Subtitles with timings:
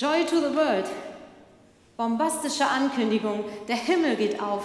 [0.00, 0.86] Joy to the World.
[1.98, 4.64] Bombastische Ankündigung, der Himmel geht auf.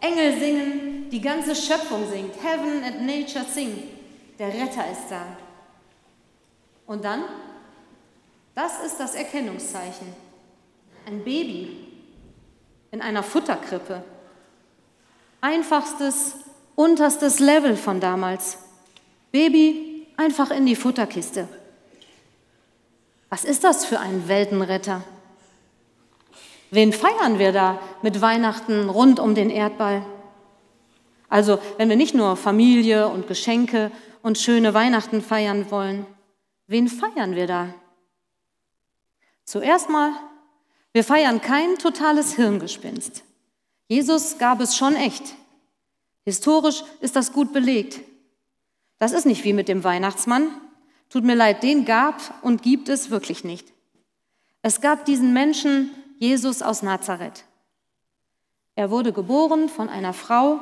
[0.00, 2.34] Engel singen, die ganze Schöpfung singt.
[2.42, 3.84] Heaven and Nature sing.
[4.38, 5.24] Der Retter ist da.
[6.86, 7.24] Und dann?
[8.54, 10.08] Das ist das Erkennungszeichen.
[11.06, 11.78] Ein Baby
[12.90, 14.04] in einer Futterkrippe.
[15.40, 16.34] Einfachstes,
[16.74, 18.58] unterstes Level von damals.
[19.32, 21.48] Baby einfach in die Futterkiste.
[23.36, 25.04] Was ist das für ein Weltenretter?
[26.70, 30.06] Wen feiern wir da mit Weihnachten rund um den Erdball?
[31.28, 36.06] Also, wenn wir nicht nur Familie und Geschenke und schöne Weihnachten feiern wollen,
[36.66, 37.74] wen feiern wir da?
[39.44, 40.12] Zuerst mal,
[40.94, 43.22] wir feiern kein totales Hirngespinst.
[43.86, 45.34] Jesus gab es schon echt.
[46.24, 48.00] Historisch ist das gut belegt.
[48.98, 50.48] Das ist nicht wie mit dem Weihnachtsmann.
[51.08, 53.72] Tut mir leid, den gab und gibt es wirklich nicht.
[54.62, 57.44] Es gab diesen Menschen Jesus aus Nazareth.
[58.74, 60.60] Er wurde geboren von einer Frau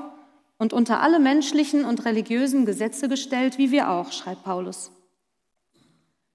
[0.59, 4.93] und unter alle menschlichen und religiösen Gesetze gestellt, wie wir auch, schreibt Paulus.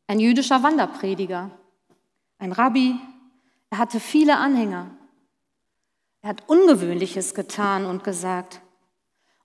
[0.07, 1.51] Ein jüdischer Wanderprediger,
[2.39, 2.95] ein Rabbi,
[3.69, 4.89] er hatte viele Anhänger.
[6.21, 8.61] Er hat Ungewöhnliches getan und gesagt.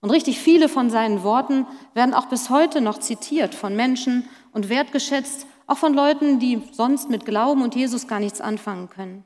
[0.05, 4.69] Und richtig viele von seinen Worten werden auch bis heute noch zitiert von Menschen und
[4.69, 9.25] wertgeschätzt, auch von Leuten, die sonst mit Glauben und Jesus gar nichts anfangen können.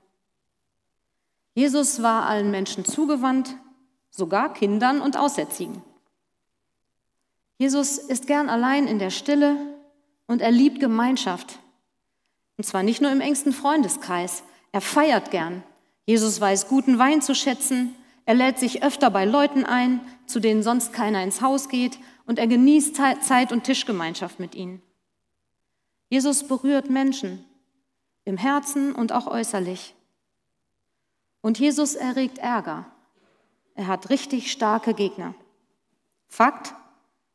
[1.52, 3.56] Jesus war allen Menschen zugewandt,
[4.10, 5.82] sogar Kindern und Aussätzigen.
[7.56, 9.56] Jesus ist gern allein in der Stille
[10.28, 11.58] und er liebt Gemeinschaft.
[12.56, 15.64] Und zwar nicht nur im engsten Freundeskreis, er feiert gern.
[16.06, 17.96] Jesus weiß guten Wein zu schätzen,
[18.28, 22.38] er lädt sich öfter bei Leuten ein, zu denen sonst keiner ins Haus geht, und
[22.38, 24.82] er genießt Zeit und Tischgemeinschaft mit ihnen.
[26.10, 27.42] Jesus berührt Menschen
[28.26, 29.94] im Herzen und auch äußerlich.
[31.40, 32.84] Und Jesus erregt Ärger.
[33.74, 35.34] Er hat richtig starke Gegner.
[36.27, 36.74] Fakt,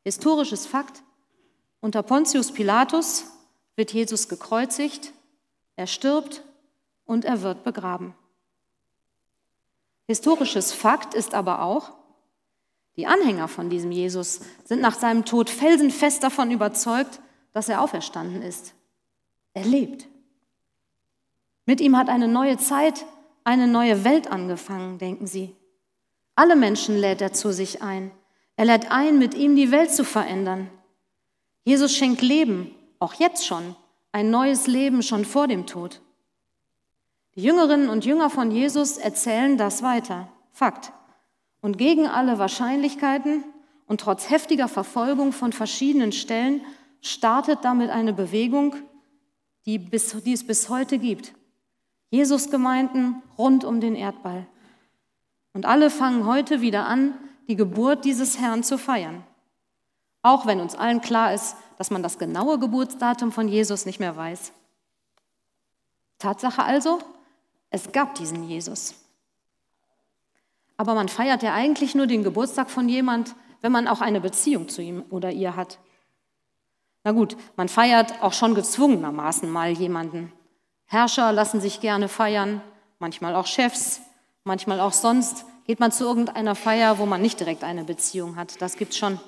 [0.03, 1.01] historisches Fakt,
[1.81, 3.31] unter Pontius Pilatus
[3.75, 5.11] wird Jesus gekreuzigt,
[5.75, 6.43] er stirbt
[7.05, 8.13] und er wird begraben.
[10.07, 11.91] Historisches Fakt ist aber auch,
[12.95, 17.21] die Anhänger von diesem Jesus sind nach seinem Tod felsenfest davon überzeugt,
[17.51, 18.75] dass er auferstanden ist.
[19.53, 20.07] Er lebt.
[21.65, 23.05] Mit ihm hat eine neue Zeit
[23.43, 25.55] eine neue Welt angefangen, denken sie.
[26.35, 28.11] Alle Menschen lädt er zu sich ein.
[28.55, 30.69] Er lädt ein, mit ihm die Welt zu verändern.
[31.65, 33.75] Jesus schenkt Leben, auch jetzt schon,
[34.11, 36.01] ein neues Leben schon vor dem Tod.
[37.35, 40.27] Die Jüngerinnen und Jünger von Jesus erzählen das weiter.
[40.51, 40.91] Fakt.
[41.61, 43.43] Und gegen alle Wahrscheinlichkeiten
[43.87, 46.61] und trotz heftiger Verfolgung von verschiedenen Stellen
[47.01, 48.75] startet damit eine Bewegung,
[49.65, 51.33] die, bis, die es bis heute gibt.
[52.11, 54.45] Jesus-Gemeinden rund um den Erdball.
[55.53, 57.15] Und alle fangen heute wieder an,
[57.47, 59.23] die Geburt dieses Herrn zu feiern.
[60.21, 64.15] Auch wenn uns allen klar ist, dass man das genaue Geburtsdatum von Jesus nicht mehr
[64.15, 64.53] weiß.
[66.19, 66.99] Tatsache also,
[67.73, 68.93] es gab diesen Jesus.
[70.77, 74.69] Aber man feiert ja eigentlich nur den Geburtstag von jemand, wenn man auch eine Beziehung
[74.69, 75.79] zu ihm oder ihr hat.
[77.03, 80.31] Na gut, man feiert auch schon gezwungenermaßen mal jemanden.
[80.85, 82.61] Herrscher lassen sich gerne feiern,
[82.99, 84.01] manchmal auch Chefs,
[84.43, 88.61] manchmal auch sonst geht man zu irgendeiner Feier, wo man nicht direkt eine Beziehung hat.
[88.61, 89.19] Das gibt's schon.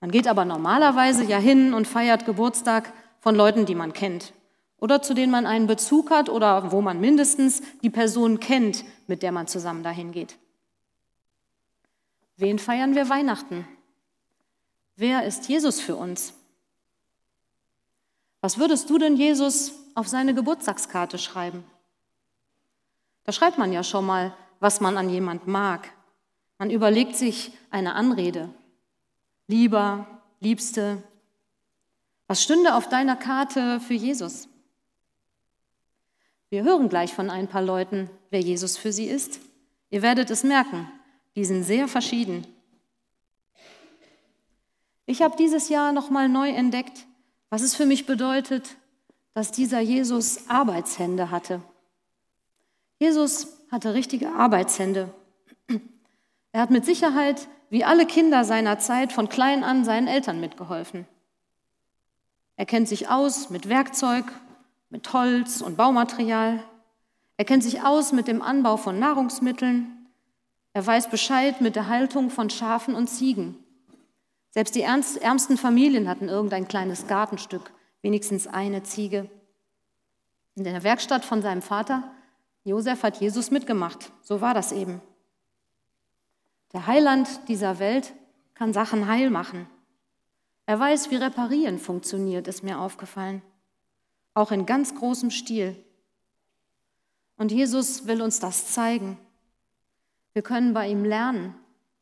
[0.00, 4.32] Man geht aber normalerweise ja hin und feiert Geburtstag von Leuten, die man kennt
[4.82, 9.22] oder zu denen man einen Bezug hat oder wo man mindestens die Person kennt, mit
[9.22, 10.36] der man zusammen dahin geht.
[12.36, 13.64] Wen feiern wir Weihnachten?
[14.96, 16.34] Wer ist Jesus für uns?
[18.40, 21.64] Was würdest du denn Jesus auf seine Geburtstagskarte schreiben.
[23.24, 25.88] Da schreibt man ja schon mal, was man an jemand mag.
[26.58, 28.48] Man überlegt sich eine Anrede.
[29.46, 30.06] Lieber,
[30.40, 31.02] Liebste.
[32.26, 34.48] Was stünde auf deiner Karte für Jesus?
[36.52, 39.40] Wir hören gleich von ein paar Leuten, wer Jesus für sie ist.
[39.88, 40.86] Ihr werdet es merken,
[41.34, 42.46] die sind sehr verschieden.
[45.06, 47.06] Ich habe dieses Jahr nochmal neu entdeckt,
[47.48, 48.76] was es für mich bedeutet,
[49.32, 51.62] dass dieser Jesus Arbeitshände hatte.
[52.98, 55.08] Jesus hatte richtige Arbeitshände.
[56.52, 61.06] Er hat mit Sicherheit, wie alle Kinder seiner Zeit, von klein an seinen Eltern mitgeholfen.
[62.56, 64.26] Er kennt sich aus mit Werkzeug,
[64.92, 66.62] mit Holz und Baumaterial.
[67.38, 70.06] Er kennt sich aus mit dem Anbau von Nahrungsmitteln.
[70.74, 73.56] Er weiß Bescheid mit der Haltung von Schafen und Ziegen.
[74.50, 77.72] Selbst die ärmsten Familien hatten irgendein kleines Gartenstück
[78.02, 79.30] wenigstens eine Ziege.
[80.56, 82.04] In der Werkstatt von seinem Vater
[82.64, 84.12] Josef hat Jesus mitgemacht.
[84.20, 85.00] So war das eben.
[86.74, 88.12] Der Heiland dieser Welt
[88.54, 89.66] kann Sachen heil machen.
[90.66, 93.42] Er weiß, wie Reparieren funktioniert, ist mir aufgefallen.
[94.34, 95.76] Auch in ganz großem Stil.
[97.36, 99.18] Und Jesus will uns das zeigen.
[100.32, 101.54] Wir können bei ihm lernen,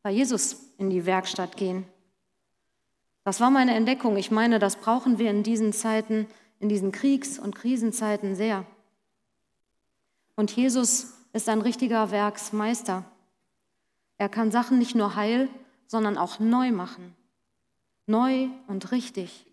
[0.03, 1.85] bei Jesus in die Werkstatt gehen.
[3.23, 4.17] Das war meine Entdeckung.
[4.17, 6.27] Ich meine, das brauchen wir in diesen Zeiten,
[6.59, 8.65] in diesen Kriegs- und Krisenzeiten sehr.
[10.35, 13.05] Und Jesus ist ein richtiger Werksmeister.
[14.17, 15.49] Er kann Sachen nicht nur heil,
[15.87, 17.15] sondern auch neu machen.
[18.05, 19.45] Neu und richtig.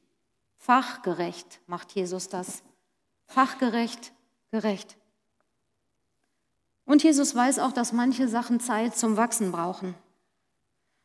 [0.56, 2.62] Fachgerecht macht Jesus das.
[3.28, 4.12] Fachgerecht,
[4.50, 4.96] gerecht.
[6.86, 9.94] Und Jesus weiß auch, dass manche Sachen Zeit zum Wachsen brauchen.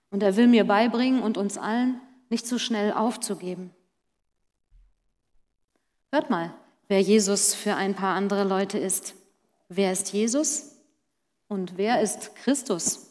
[0.09, 1.99] Und er will mir beibringen und uns allen,
[2.29, 3.71] nicht zu schnell aufzugeben.
[6.11, 6.53] Hört mal,
[6.87, 9.15] wer Jesus für ein paar andere Leute ist.
[9.67, 10.75] Wer ist Jesus
[11.49, 13.07] und wer ist Christus?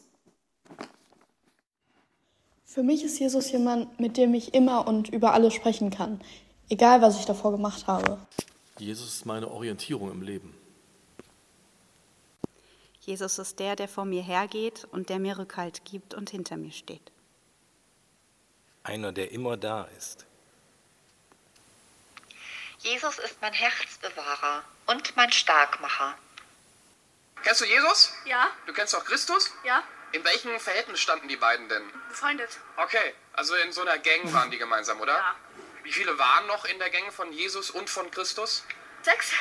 [2.65, 6.19] Für mich ist Jesus jemand, mit dem ich immer und über alles sprechen kann,
[6.69, 8.17] egal was ich davor gemacht habe.
[8.77, 10.57] Jesus ist meine Orientierung im Leben.
[13.01, 16.71] Jesus ist der, der vor mir hergeht und der mir Rückhalt gibt und hinter mir
[16.71, 17.11] steht.
[18.83, 20.25] Einer, der immer da ist.
[22.79, 26.17] Jesus ist mein Herzbewahrer und mein Starkmacher.
[27.43, 28.13] Kennst du Jesus?
[28.25, 28.49] Ja.
[28.65, 29.51] Du kennst auch Christus?
[29.63, 29.83] Ja.
[30.13, 31.83] In welchem Verhältnis standen die beiden denn?
[32.09, 32.59] Befreundet.
[32.77, 35.13] Okay, also in so einer Gang waren die gemeinsam, oder?
[35.13, 35.35] Ja.
[35.83, 38.65] Wie viele waren noch in der Gang von Jesus und von Christus?
[39.01, 39.31] Sechs.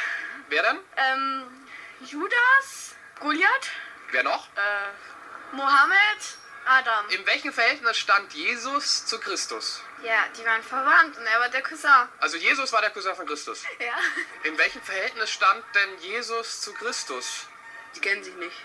[0.48, 0.78] Wer denn?
[0.96, 1.66] Ähm,
[2.00, 3.70] Judas, Goliath,
[4.10, 4.48] Wer noch?
[4.56, 6.36] äh, Mohammed,
[6.66, 7.08] Adam.
[7.10, 9.82] In welchem Verhältnis stand Jesus zu Christus?
[10.02, 12.08] Ja, die waren verwandt und er war der Cousin.
[12.18, 13.64] Also Jesus war der Cousin von Christus.
[13.78, 13.94] Ja.
[14.42, 17.46] In welchem Verhältnis stand denn Jesus zu Christus?
[17.94, 18.56] Die kennen sich nicht.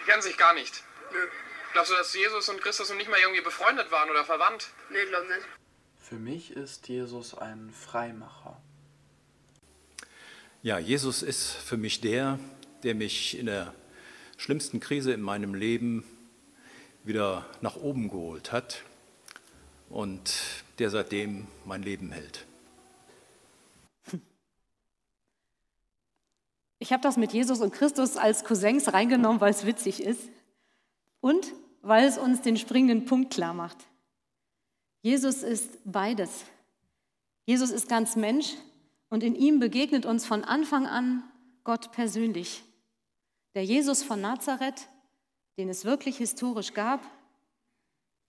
[0.00, 0.82] Die kennen sich gar nicht.
[1.10, 1.28] Nö.
[1.72, 4.68] Glaubst du, dass Jesus und Christus noch nicht mal irgendwie befreundet waren oder verwandt?
[4.90, 5.46] Nee, glaub nicht.
[6.12, 8.60] Für mich ist Jesus ein Freimacher.
[10.62, 12.38] Ja, Jesus ist für mich der,
[12.82, 13.72] der mich in der
[14.36, 16.04] schlimmsten Krise in meinem Leben
[17.02, 18.82] wieder nach oben geholt hat
[19.88, 20.34] und
[20.78, 22.44] der seitdem mein Leben hält.
[26.78, 30.28] Ich habe das mit Jesus und Christus als Cousins reingenommen, weil es witzig ist
[31.22, 33.78] und weil es uns den springenden Punkt klar macht.
[35.02, 36.44] Jesus ist beides.
[37.44, 38.54] Jesus ist ganz Mensch
[39.10, 41.24] und in ihm begegnet uns von Anfang an
[41.64, 42.62] Gott persönlich.
[43.54, 44.88] Der Jesus von Nazareth,
[45.58, 47.00] den es wirklich historisch gab,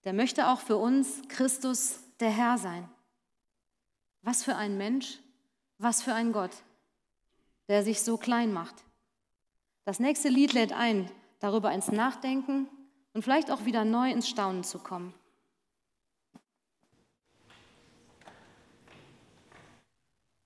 [0.04, 2.90] der möchte auch für uns Christus der Herr sein.
[4.24, 5.20] Was für ein Mensch,
[5.78, 6.52] was für ein Gott,
[7.68, 8.76] der sich so klein macht.
[9.86, 11.10] Das nächste Lied lädt ein,
[11.40, 12.68] darüber ins Nachdenken
[13.14, 15.14] und vielleicht auch wieder neu ins Staunen zu kommen.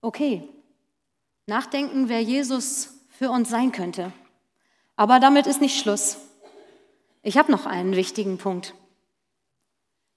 [0.08, 0.48] Okay,
[1.48, 4.14] nachdenken, wer Jesus für uns sein könnte.
[4.96, 6.16] Aber damit ist nicht Schluss.
[7.24, 8.74] Ich habe noch einen wichtigen Punkt.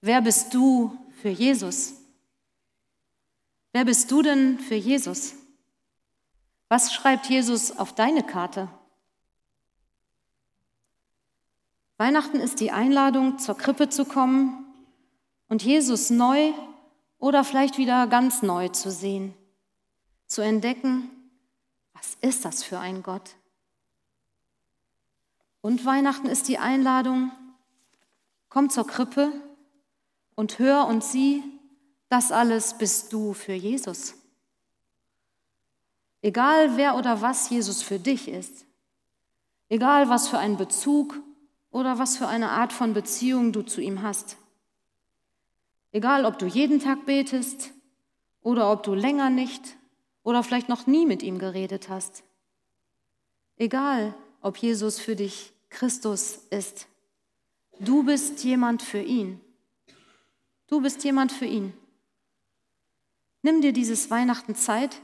[0.01, 1.95] Wer bist du für Jesus?
[3.73, 5.35] Wer bist du denn für Jesus?
[6.69, 8.69] Was schreibt Jesus auf deine Karte?
[11.97, 14.73] Weihnachten ist die Einladung, zur Krippe zu kommen
[15.49, 16.53] und Jesus neu
[17.19, 19.35] oder vielleicht wieder ganz neu zu sehen,
[20.31, 21.11] zu entdecken,
[21.93, 23.35] was ist das für ein Gott?
[25.61, 27.33] Und Weihnachten ist die Einladung,
[28.49, 29.33] komm zur Krippe
[30.37, 31.43] und hör und sieh,
[32.09, 34.15] das alles bist du für Jesus.
[36.23, 38.67] Egal wer oder was Jesus für dich ist,
[39.69, 41.19] egal was für einen Bezug
[41.73, 44.37] oder was für eine Art von Beziehung du zu ihm hast,
[45.91, 47.73] egal ob du jeden Tag betest
[48.43, 49.77] oder ob du länger nicht
[50.23, 52.25] oder vielleicht noch nie mit ihm geredet hast,
[53.57, 56.87] egal ob Jesus für dich Christus ist,
[57.79, 59.41] du bist jemand für ihn.
[60.67, 61.73] Du bist jemand für ihn.
[63.43, 65.01] Nimm dir dieses Weihnachten Zeit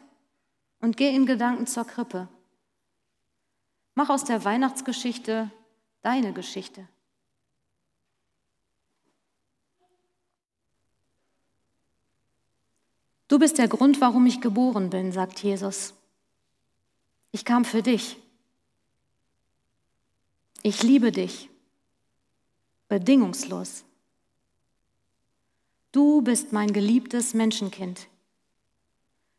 [0.81, 2.29] und geh in Gedanken zur Krippe.
[3.95, 5.51] Mach aus der Weihnachtsgeschichte
[6.03, 6.87] deine Geschichte.
[13.37, 15.93] Du bist der Grund, warum ich geboren bin, sagt Jesus.
[17.33, 18.17] Ich kam für dich.
[20.63, 21.51] Ich liebe dich.
[22.89, 23.85] Bedingungslos.
[25.93, 28.09] Du bist mein geliebtes Menschenkind.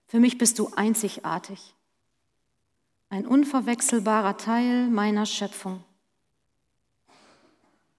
[0.06, 1.74] Für mich bist du einzigartig.
[3.10, 5.84] ein unverwechselbarer Teil meiner Schöpfung.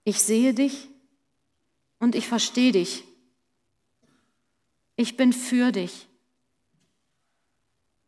[0.04, 0.90] Ich sehe dich
[1.98, 3.07] und ich verstehe dich.
[5.00, 6.08] Ich bin für dich.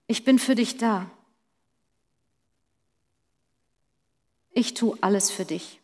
[0.08, 1.08] Ich bin für dich da.
[4.50, 5.80] Ich tue alles für dich.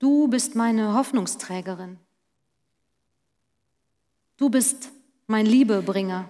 [0.00, 2.00] Du bist meine Hoffnungsträgerin.
[4.36, 4.90] Du bist
[5.28, 6.28] mein Liebebringer.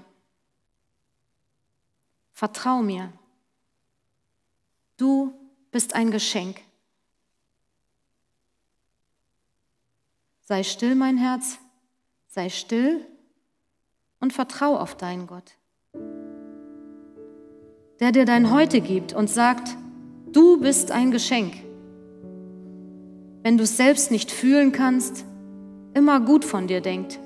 [2.35, 3.11] Vertrau mir.
[4.99, 5.33] Du
[5.71, 6.61] bist ein Geschenk.
[10.49, 11.59] Sei still, mein Herz,
[12.29, 13.01] sei still
[14.21, 15.57] und vertrau auf deinen Gott,
[17.99, 19.77] der dir dein Heute gibt und sagt,
[20.31, 21.53] du bist ein Geschenk.
[23.43, 25.25] Wenn du es selbst nicht fühlen kannst,
[25.95, 27.19] immer gut von dir denkt,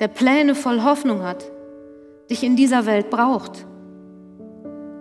[0.00, 1.52] der Pläne voll Hoffnung hat,
[2.30, 3.66] dich in dieser Welt braucht,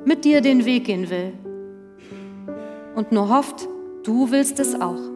[0.03, 1.31] mit dir den Weg gehen will
[2.93, 3.69] und nur hofft,
[4.03, 5.14] du willst es auch.